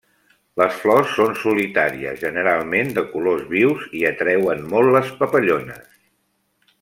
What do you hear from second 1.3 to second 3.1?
solitàries, generalment de